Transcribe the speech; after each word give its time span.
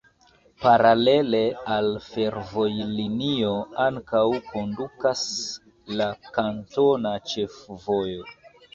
Paralele 0.61 1.41
al 1.75 1.89
la 1.97 2.01
fervojlinio 2.05 3.53
ankaŭ 3.85 4.25
kondukas 4.49 5.29
la 6.03 6.11
kantona 6.43 7.17
ĉefvojo. 7.33 8.31